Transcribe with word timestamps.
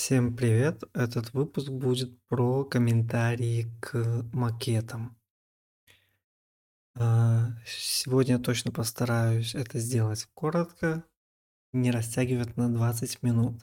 Всем 0.00 0.36
привет! 0.36 0.84
Этот 0.94 1.34
выпуск 1.34 1.70
будет 1.70 2.16
про 2.28 2.64
комментарии 2.64 3.66
к 3.80 4.22
макетам. 4.32 5.18
А, 6.94 7.48
Сегодня 7.66 8.38
точно 8.38 8.70
постараюсь 8.70 9.56
это 9.56 9.80
сделать 9.80 10.28
коротко, 10.34 11.02
не 11.72 11.90
растягивать 11.90 12.56
на 12.56 12.72
20 12.72 13.24
минут. 13.24 13.60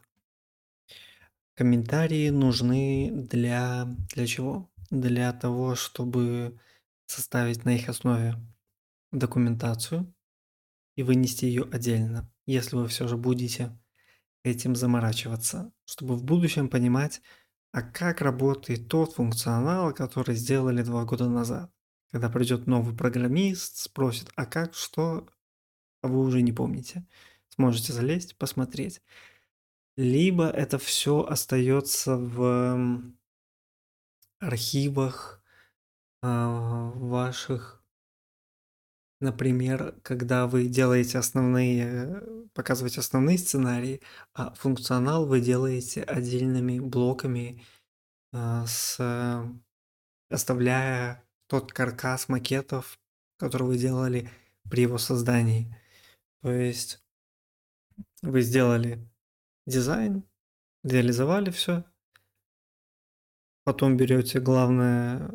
Комментарии 1.54 2.30
нужны 2.32 3.12
для, 3.14 3.86
для 4.14 4.28
чего? 4.28 4.70
Для 4.92 5.32
того, 5.32 5.76
чтобы 5.76 6.60
составить 7.06 7.64
на 7.64 7.76
их 7.76 7.88
основе 7.88 8.36
документацию 9.14 10.14
и 10.98 11.02
вынести 11.04 11.46
ее 11.46 11.64
отдельно, 11.72 12.30
если 12.46 12.76
вы 12.76 12.90
все 12.90 13.08
же 13.08 13.16
будете 13.16 13.72
этим 14.46 14.76
заморачиваться, 14.76 15.72
чтобы 15.86 16.16
в 16.16 16.24
будущем 16.24 16.70
понимать, 16.70 17.22
а 17.72 17.82
как 17.82 18.22
работает 18.22 18.88
тот 18.88 19.14
функционал, 19.14 19.94
который 19.94 20.36
сделали 20.36 20.84
два 20.84 21.04
года 21.04 21.28
назад. 21.28 21.72
Когда 22.12 22.30
придет 22.30 22.68
новый 22.68 22.96
программист, 22.96 23.78
спросит, 23.78 24.30
а 24.36 24.46
как, 24.46 24.76
что, 24.76 25.28
а 26.02 26.08
вы 26.08 26.20
уже 26.20 26.42
не 26.42 26.54
помните. 26.54 27.06
Сможете 27.50 27.92
залезть, 27.92 28.38
посмотреть. 28.38 29.02
Либо 29.98 30.48
это 30.48 30.78
все 30.78 31.24
остается 31.24 32.18
в 32.18 33.02
архивах 34.40 35.42
а, 36.22 36.92
ваших 36.92 37.85
Например, 39.26 39.96
когда 40.04 40.46
вы 40.46 40.68
делаете 40.68 41.18
основные, 41.18 42.22
показываете 42.54 43.00
основные 43.00 43.40
сценарии, 43.40 44.02
а 44.36 44.54
функционал 44.54 45.26
вы 45.26 45.42
делаете 45.42 46.04
отдельными 46.04 46.80
блоками, 46.80 47.64
а, 48.32 48.68
с 48.68 49.00
оставляя 50.30 51.24
тот 51.48 51.74
каркас 51.74 52.30
макетов, 52.30 53.00
который 53.38 53.66
вы 53.66 53.80
делали 53.80 54.30
при 54.70 54.84
его 54.84 55.00
создании. 55.00 55.76
То 56.44 56.52
есть 56.52 57.04
вы 58.22 58.42
сделали 58.44 59.10
дизайн, 59.66 60.24
реализовали 60.84 61.50
все, 61.50 61.84
потом 63.64 63.98
берете 63.98 64.40
главные 64.40 65.32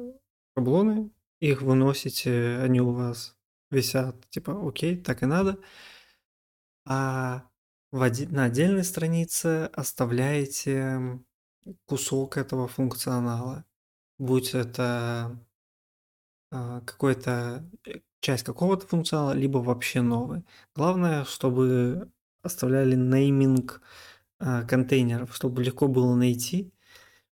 шаблоны, 0.56 1.11
их 1.41 1.62
выносите, 1.62 2.58
они 2.58 2.80
у 2.80 2.92
вас 2.92 3.36
висят, 3.70 4.28
типа, 4.30 4.66
окей, 4.68 4.96
так 4.96 5.22
и 5.22 5.26
надо. 5.26 5.58
А 6.84 7.48
в 7.92 8.02
оде- 8.02 8.28
на 8.28 8.44
отдельной 8.44 8.84
странице 8.84 9.66
оставляете 9.72 11.20
кусок 11.86 12.36
этого 12.36 12.68
функционала. 12.68 13.64
Будь 14.18 14.54
это 14.54 15.38
а, 16.50 16.80
какой-то 16.82 17.64
э, 17.86 18.00
часть 18.20 18.44
какого-то 18.44 18.86
функционала, 18.86 19.32
либо 19.32 19.58
вообще 19.58 20.02
новый. 20.02 20.44
Главное, 20.74 21.24
чтобы 21.24 22.10
оставляли 22.42 22.96
нейминг 22.96 23.82
а, 24.38 24.64
контейнеров, 24.64 25.34
чтобы 25.34 25.62
легко 25.62 25.88
было 25.88 26.14
найти 26.14 26.72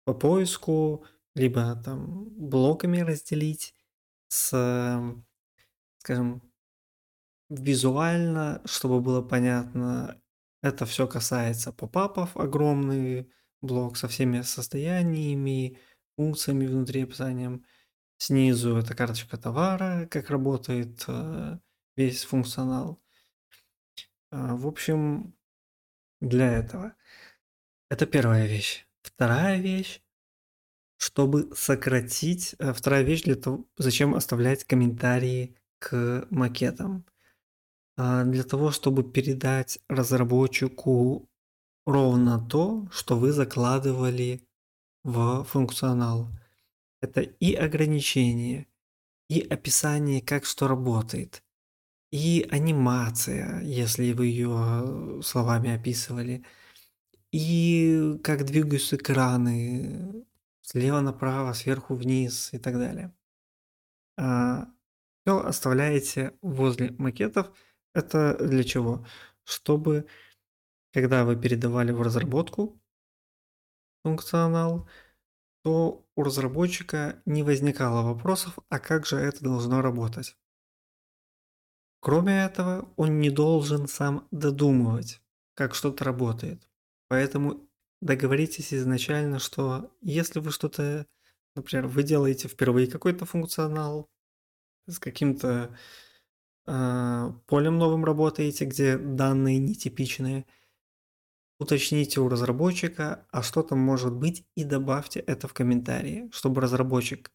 по 0.06 0.14
поиску, 0.14 1.06
либо 1.36 1.76
там 1.84 2.26
блоками 2.30 3.00
разделить 3.02 3.76
с 4.30 4.52
скажем, 6.06 6.44
визуально, 7.50 8.62
чтобы 8.66 9.02
было 9.02 9.24
понятно, 9.24 10.22
это 10.62 10.86
все 10.86 11.08
касается 11.08 11.74
попапов, 11.74 12.38
огромный 12.38 13.32
блок 13.62 13.98
со 13.98 14.08
всеми 14.08 14.42
состояниями, 14.42 15.80
функциями 16.16 16.68
внутри 16.68 17.04
описанием. 17.04 17.66
Снизу 18.18 18.78
это 18.78 18.96
карточка 18.96 19.38
товара, 19.38 20.08
как 20.12 20.30
работает 20.30 21.04
э, 21.08 21.58
весь 21.96 22.24
функционал. 22.24 23.02
А, 24.32 24.56
в 24.56 24.68
общем, 24.68 25.36
для 26.22 26.54
этого. 26.54 26.94
Это 27.90 28.06
первая 28.06 28.46
вещь. 28.46 28.86
Вторая 29.02 29.60
вещь 29.60 30.06
чтобы 30.98 31.54
сократить, 31.56 32.56
э, 32.60 32.74
вторая 32.74 33.04
вещь 33.04 33.24
для 33.24 33.36
того, 33.36 33.66
зачем 33.78 34.16
оставлять 34.16 34.64
комментарии 34.64 35.56
к 35.86 36.26
макетам. 36.32 37.06
А, 37.96 38.24
для 38.24 38.44
того, 38.44 38.72
чтобы 38.72 39.04
передать 39.04 39.78
разработчику 39.88 41.30
ровно 41.86 42.40
то, 42.40 42.88
что 42.92 43.16
вы 43.18 43.32
закладывали 43.32 44.42
в 45.04 45.44
функционал. 45.44 46.30
Это 47.02 47.22
и 47.22 47.54
ограничение, 47.54 48.66
и 49.30 49.42
описание, 49.42 50.22
как 50.22 50.46
что 50.46 50.68
работает, 50.68 51.44
и 52.12 52.48
анимация, 52.50 53.62
если 53.62 54.14
вы 54.14 54.28
ее 54.28 55.22
словами 55.24 55.76
описывали, 55.76 56.44
и 57.32 58.18
как 58.24 58.46
двигаются 58.46 58.96
экраны 58.96 60.26
слева 60.64 61.02
направо, 61.02 61.54
сверху 61.54 61.94
вниз 61.94 62.54
и 62.54 62.58
так 62.58 62.74
далее. 62.76 63.14
Все 65.26 65.40
оставляете 65.40 66.38
возле 66.44 66.92
макетов. 67.00 67.52
Это 67.96 68.38
для 68.38 68.64
чего? 68.64 69.08
Чтобы, 69.44 70.06
когда 70.94 71.26
вы 71.26 71.36
передавали 71.36 71.92
в 71.92 72.04
разработку 72.04 72.80
функционал, 74.04 74.88
то 75.64 76.06
у 76.16 76.22
разработчика 76.24 77.24
не 77.26 77.42
возникало 77.42 78.04
вопросов, 78.04 78.60
а 78.70 78.78
как 78.78 79.08
же 79.08 79.16
это 79.16 79.44
должно 79.44 79.82
работать. 79.82 80.38
Кроме 82.02 82.44
этого, 82.44 82.94
он 82.96 83.20
не 83.20 83.32
должен 83.32 83.88
сам 83.88 84.28
додумывать, 84.30 85.24
как 85.56 85.74
что-то 85.74 86.04
работает. 86.04 86.70
Поэтому 87.08 87.68
договоритесь 88.00 88.76
изначально, 88.76 89.40
что 89.40 89.92
если 90.02 90.40
вы 90.40 90.52
что-то, 90.52 91.08
например, 91.56 91.88
вы 91.88 92.04
делаете 92.04 92.48
впервые 92.48 92.86
какой-то 92.86 93.26
функционал, 93.26 94.12
с 94.88 95.00
каким-то 95.00 95.76
э, 96.68 97.32
полем 97.48 97.78
новым 97.78 98.06
работаете, 98.06 98.66
где 98.66 98.98
данные 98.98 99.60
нетипичные, 99.60 100.46
уточните 101.60 102.20
у 102.20 102.30
разработчика, 102.30 103.26
а 103.32 103.42
что 103.42 103.64
там 103.64 103.80
может 103.80 104.14
быть, 104.14 104.46
и 104.56 104.64
добавьте 104.64 105.20
это 105.20 105.48
в 105.48 105.54
комментарии, 105.54 106.30
чтобы 106.32 106.62
разработчик, 106.62 107.32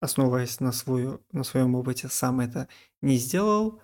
основываясь 0.00 0.60
на, 0.60 0.72
свою, 0.72 1.24
на 1.32 1.44
своем 1.44 1.74
опыте, 1.74 2.08
сам 2.08 2.40
это 2.40 2.68
не 3.00 3.16
сделал 3.16 3.80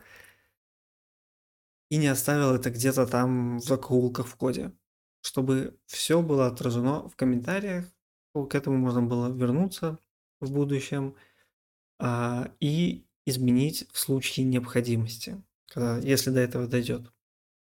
и 1.89 1.99
не 1.99 2.09
оставил 2.09 2.55
это 2.55 2.71
где-то 2.71 3.07
там 3.07 3.59
в 3.59 3.65
закоулках 3.65 4.27
в 4.27 4.37
коде, 4.37 4.73
чтобы 5.21 5.79
все 5.87 6.21
было 6.23 6.49
отражено 6.49 7.09
в 7.09 7.17
комментариях, 7.17 7.87
к 8.35 8.55
этому 8.55 8.77
можно 8.77 9.03
было 9.03 9.33
вернуться 9.33 9.99
в 10.41 10.53
будущем 10.53 11.15
и 12.01 13.07
изменить 13.25 13.89
в 13.93 13.99
случае 13.99 14.47
необходимости, 14.47 15.43
когда, 15.67 15.99
если 15.99 16.31
до 16.31 16.41
этого 16.41 16.67
дойдет. 16.67 17.13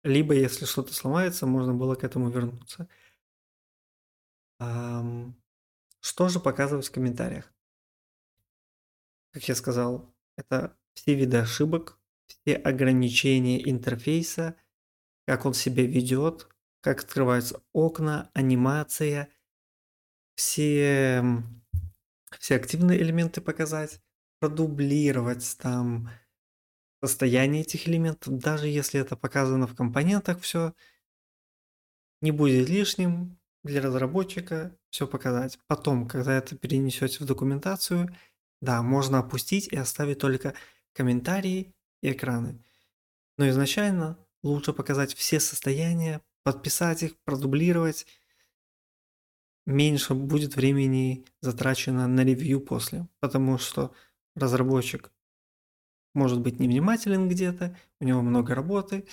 Либо, 0.02 0.34
если 0.34 0.64
что-то 0.64 0.92
сломается, 0.92 1.46
можно 1.46 1.74
было 1.74 1.94
к 1.94 2.04
этому 2.04 2.30
вернуться. 2.30 2.88
Что 4.58 6.28
же 6.28 6.40
показывать 6.40 6.86
в 6.86 6.92
комментариях? 6.92 7.52
Как 9.32 9.48
я 9.48 9.54
сказал, 9.54 10.14
это 10.36 10.76
все 10.94 11.14
виды 11.14 11.38
ошибок, 11.38 11.98
все 12.26 12.54
ограничения 12.56 13.68
интерфейса, 13.68 14.56
как 15.26 15.44
он 15.46 15.54
себя 15.54 15.84
ведет, 15.86 16.48
как 16.80 17.00
открываются 17.00 17.62
окна, 17.72 18.30
анимация, 18.34 19.28
все, 20.36 21.24
все 22.38 22.56
активные 22.56 23.00
элементы 23.00 23.40
показать, 23.40 24.00
продублировать 24.40 25.56
там 25.58 26.10
состояние 27.02 27.62
этих 27.62 27.88
элементов, 27.88 28.38
даже 28.38 28.68
если 28.68 29.00
это 29.00 29.16
показано 29.16 29.66
в 29.66 29.74
компонентах, 29.74 30.40
все 30.40 30.74
не 32.20 32.30
будет 32.30 32.68
лишним 32.68 33.38
для 33.62 33.82
разработчика 33.82 34.76
все 34.90 35.06
показать. 35.06 35.58
Потом, 35.66 36.06
когда 36.06 36.36
это 36.36 36.56
перенесете 36.56 37.22
в 37.22 37.26
документацию, 37.26 38.14
да, 38.60 38.82
можно 38.82 39.18
опустить 39.18 39.68
и 39.68 39.76
оставить 39.76 40.18
только 40.18 40.54
комментарии 40.92 41.74
и 42.02 42.12
экраны. 42.12 42.62
Но 43.36 43.48
изначально 43.48 44.18
лучше 44.42 44.72
показать 44.72 45.14
все 45.14 45.40
состояния, 45.40 46.22
подписать 46.44 47.02
их, 47.02 47.16
продублировать. 47.24 48.06
Меньше 49.66 50.14
будет 50.14 50.56
времени 50.56 51.24
затрачено 51.40 52.06
на 52.06 52.22
ревью 52.22 52.60
после, 52.60 53.08
потому 53.20 53.58
что 53.58 53.92
разработчик 54.34 55.12
может 56.14 56.40
быть 56.40 56.60
невнимателен 56.60 57.28
где-то, 57.28 57.76
у 58.00 58.04
него 58.04 58.22
много 58.22 58.54
работы, 58.54 59.06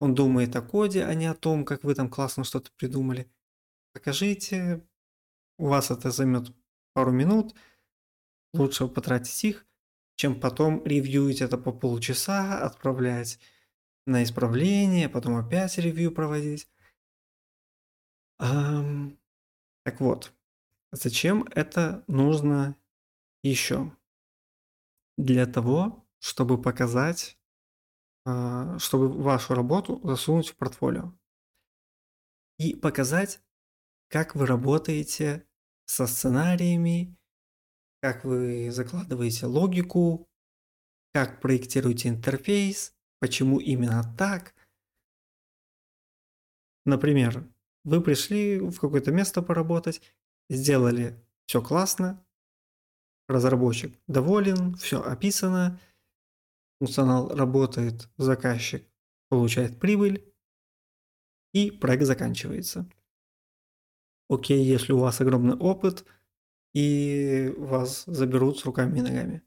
он 0.00 0.14
думает 0.14 0.56
о 0.56 0.62
коде, 0.62 1.04
а 1.04 1.14
не 1.14 1.26
о 1.26 1.34
том, 1.34 1.64
как 1.64 1.84
вы 1.84 1.94
там 1.94 2.10
классно 2.10 2.44
что-то 2.44 2.70
придумали. 2.76 3.30
покажите. 3.92 4.84
У 5.58 5.68
вас 5.68 5.90
это 5.90 6.10
займет 6.10 6.52
пару 6.92 7.12
минут. 7.12 7.54
Лучше 8.52 8.88
потратить 8.88 9.44
их, 9.44 9.66
чем 10.16 10.40
потом 10.40 10.84
ревьюить 10.84 11.40
это 11.40 11.56
по 11.56 11.72
полчаса, 11.72 12.58
отправлять 12.58 13.38
на 14.06 14.24
исправление, 14.24 15.08
потом 15.08 15.36
опять 15.36 15.78
ревью 15.78 16.12
проводить. 16.12 16.68
Ам, 18.38 19.16
так 19.84 20.00
вот, 20.00 20.32
зачем 20.90 21.44
это 21.54 22.02
нужно 22.08 22.76
еще? 23.42 23.92
Для 25.16 25.46
того, 25.46 26.06
чтобы 26.18 26.60
показать, 26.60 27.38
а, 28.24 28.78
чтобы 28.78 29.08
вашу 29.08 29.54
работу 29.54 30.00
засунуть 30.04 30.50
в 30.50 30.56
портфолио. 30.56 31.12
И 32.58 32.76
показать, 32.76 33.40
как 34.08 34.36
вы 34.36 34.46
работаете 34.46 35.46
со 35.86 36.06
сценариями, 36.06 37.16
как 38.00 38.24
вы 38.24 38.70
закладываете 38.70 39.46
логику, 39.46 40.28
как 41.12 41.40
проектируете 41.40 42.08
интерфейс, 42.08 42.94
почему 43.20 43.58
именно 43.58 44.02
так. 44.16 44.54
Например, 46.84 47.48
вы 47.84 48.00
пришли 48.00 48.58
в 48.60 48.78
какое-то 48.78 49.12
место 49.12 49.42
поработать, 49.42 50.02
сделали 50.48 51.20
все 51.46 51.62
классно, 51.62 52.24
разработчик 53.32 53.98
доволен, 54.06 54.74
все 54.76 55.02
описано, 55.02 55.80
функционал 56.78 57.34
работает, 57.34 58.08
заказчик 58.16 58.86
получает 59.28 59.78
прибыль, 59.80 60.32
и 61.52 61.70
проект 61.70 62.04
заканчивается. 62.04 62.88
Окей, 64.28 64.64
если 64.64 64.92
у 64.92 64.98
вас 64.98 65.20
огромный 65.20 65.56
опыт, 65.56 66.04
и 66.74 67.52
вас 67.58 68.04
заберут 68.06 68.58
с 68.58 68.64
руками 68.64 68.98
и 68.98 69.02
ногами. 69.02 69.42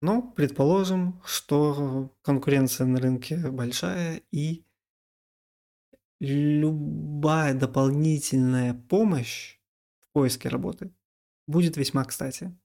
Но 0.00 0.22
предположим, 0.22 1.20
что 1.24 2.14
конкуренция 2.22 2.86
на 2.86 3.00
рынке 3.00 3.50
большая, 3.50 4.22
и 4.30 4.64
любая 6.20 7.54
дополнительная 7.54 8.74
помощь 8.74 9.58
в 10.00 10.12
поиске 10.12 10.48
работы 10.48 10.94
будет 11.46 11.76
весьма 11.76 12.04
кстати. 12.04 12.56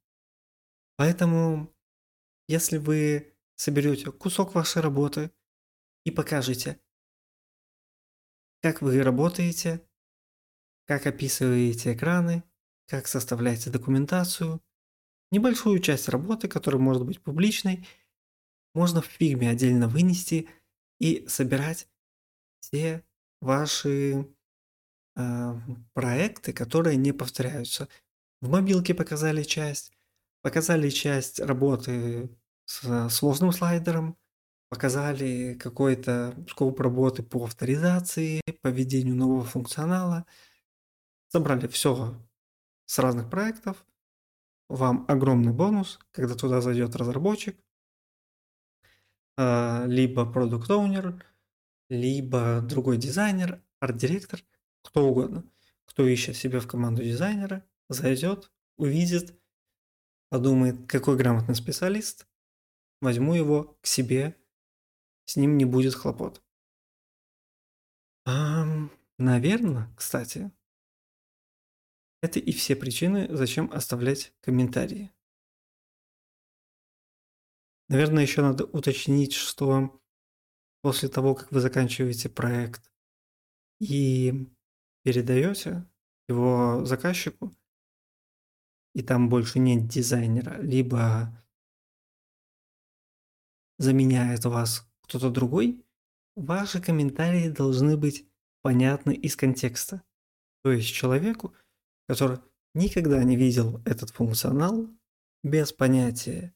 Поэтому, 0.95 1.73
если 2.47 2.77
вы 2.77 3.35
соберете 3.55 4.11
кусок 4.11 4.55
вашей 4.55 4.81
работы 4.81 5.31
и 6.05 6.11
покажете, 6.11 6.79
как 8.61 8.81
вы 8.81 9.01
работаете, 9.01 9.87
как 10.85 11.05
описываете 11.05 11.93
экраны, 11.93 12.43
как 12.87 13.07
составляете 13.07 13.69
документацию, 13.69 14.61
небольшую 15.31 15.79
часть 15.79 16.09
работы, 16.09 16.47
которая 16.47 16.81
может 16.81 17.05
быть 17.05 17.21
публичной, 17.21 17.85
можно 18.73 19.01
в 19.01 19.05
фигме 19.05 19.49
отдельно 19.49 19.87
вынести 19.87 20.49
и 20.99 21.27
собирать 21.27 21.87
все 22.59 23.03
ваши 23.41 24.27
э, 25.15 25.53
проекты, 25.93 26.53
которые 26.53 26.97
не 26.97 27.11
повторяются. 27.11 27.87
В 28.41 28.49
мобилке 28.49 28.93
показали 28.93 29.43
часть, 29.43 29.91
показали 30.41 30.89
часть 30.89 31.39
работы 31.39 32.29
с 32.65 33.09
сложным 33.09 33.51
слайдером, 33.51 34.17
показали 34.69 35.55
какой-то 35.55 36.35
скоп 36.49 36.79
работы 36.79 37.23
по 37.23 37.45
авторизации, 37.45 38.41
по 38.61 38.67
введению 38.67 39.15
нового 39.15 39.43
функционала. 39.43 40.25
Собрали 41.29 41.67
все 41.67 42.15
с 42.85 42.99
разных 42.99 43.29
проектов. 43.29 43.85
Вам 44.69 45.05
огромный 45.07 45.53
бонус, 45.53 45.99
когда 46.11 46.35
туда 46.35 46.61
зайдет 46.61 46.95
разработчик, 46.95 47.57
а, 49.37 49.85
либо 49.87 50.31
продукт 50.31 50.69
оунер 50.69 51.23
либо 51.89 52.61
другой 52.61 52.97
дизайнер, 52.97 53.61
арт-директор, 53.79 54.41
кто 54.83 55.07
угодно, 55.07 55.43
кто 55.85 56.05
ищет 56.05 56.35
себе 56.35 56.59
в 56.59 56.67
команду 56.67 57.03
дизайнера, 57.03 57.63
зайдет, 57.89 58.51
увидит, 58.77 59.39
подумает, 60.29 60.87
какой 60.87 61.17
грамотный 61.17 61.55
специалист, 61.55 62.27
возьму 63.01 63.33
его 63.33 63.77
к 63.81 63.87
себе, 63.87 64.35
с 65.25 65.35
ним 65.35 65.57
не 65.57 65.65
будет 65.65 65.93
хлопот. 65.93 66.41
А, 68.25 68.65
наверное, 69.17 69.93
кстати, 69.95 70.51
это 72.21 72.39
и 72.39 72.51
все 72.51 72.75
причины, 72.75 73.27
зачем 73.35 73.71
оставлять 73.71 74.33
комментарии. 74.41 75.13
Наверное, 77.89 78.23
еще 78.23 78.41
надо 78.41 78.65
уточнить, 78.65 79.33
что 79.33 80.01
после 80.81 81.09
того, 81.09 81.35
как 81.35 81.51
вы 81.51 81.61
заканчиваете 81.61 82.29
проект 82.29 82.91
и 83.79 84.49
передаете 85.03 85.85
его 86.27 86.83
заказчику, 86.85 87.55
и 88.97 89.03
там 89.03 89.29
больше 89.29 89.59
нет 89.59 89.87
дизайнера, 89.87 90.59
либо 90.59 91.31
заменяет 93.77 94.43
вас 94.45 94.89
кто-то 95.03 95.29
другой, 95.29 95.85
ваши 96.35 96.81
комментарии 96.81 97.49
должны 97.49 97.95
быть 97.95 98.27
понятны 98.63 99.13
из 99.13 99.35
контекста. 99.35 100.01
То 100.63 100.71
есть 100.71 100.91
человеку, 100.91 101.53
который 102.07 102.39
никогда 102.73 103.23
не 103.23 103.35
видел 103.35 103.83
этот 103.85 104.09
функционал, 104.09 104.89
без 105.43 105.71
понятия, 105.71 106.55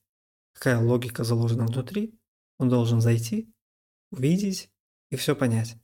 какая 0.56 0.80
логика 0.80 1.24
заложена 1.24 1.68
внутри, 1.68 2.20
он 2.58 2.70
должен 2.70 3.02
зайти, 3.02 3.54
увидеть 4.10 4.72
и 5.12 5.16
все 5.16 5.36
понять. 5.36 5.78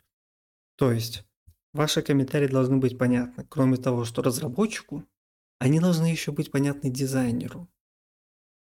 То 0.75 0.91
есть, 0.91 1.23
ваши 1.71 2.01
комментарии 2.01 2.47
должны 2.47 2.77
быть 2.77 2.97
понятны. 2.97 3.45
Кроме 3.47 3.77
того, 3.77 4.05
что 4.05 4.23
разработчику, 4.23 5.05
они 5.59 5.79
должны 5.79 6.05
еще 6.05 6.31
быть 6.31 6.51
понятны 6.51 6.89
дизайнеру, 6.89 7.69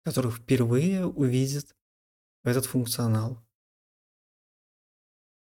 который 0.04 0.30
впервые 0.30 1.06
увидит 1.06 1.76
этот 2.44 2.66
функционал. 2.66 3.44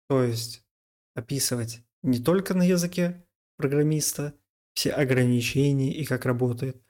То 0.09 0.23
есть, 0.23 0.65
описывать 1.15 1.83
не 2.03 2.23
только 2.23 2.55
на 2.55 2.63
языке 2.63 3.27
программиста 3.57 4.39
все 4.75 4.93
ограничения 4.93 5.94
и 5.94 6.05
как 6.05 6.25
работает, 6.25 6.82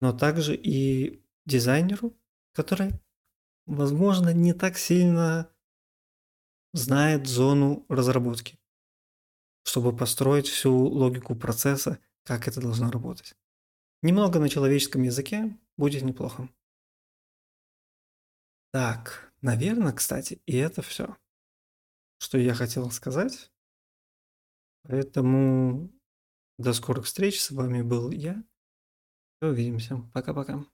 но 0.00 0.12
также 0.12 0.54
и 0.54 1.24
дизайнеру, 1.46 2.16
который, 2.52 2.90
возможно, 3.66 4.32
не 4.32 4.52
так 4.52 4.76
сильно 4.76 5.50
знает 6.72 7.26
зону 7.26 7.86
разработки, 7.88 8.58
чтобы 9.64 9.96
построить 9.96 10.48
всю 10.48 10.76
логику 10.76 11.34
процесса, 11.34 11.98
как 12.24 12.48
это 12.48 12.60
должно 12.60 12.90
работать. 12.90 13.36
Немного 14.04 14.38
на 14.38 14.50
человеческом 14.50 15.02
языке 15.02 15.58
будет 15.78 16.02
неплохо. 16.02 16.50
Так, 18.70 19.32
наверное, 19.40 19.94
кстати, 19.94 20.42
и 20.44 20.58
это 20.58 20.82
все, 20.82 21.16
что 22.18 22.36
я 22.36 22.52
хотел 22.52 22.90
сказать. 22.90 23.50
Поэтому 24.82 25.90
до 26.58 26.74
скорых 26.74 27.06
встреч. 27.06 27.40
С 27.40 27.50
вами 27.50 27.80
был 27.80 28.10
я. 28.10 28.44
Увидимся. 29.40 29.96
Пока-пока. 30.12 30.66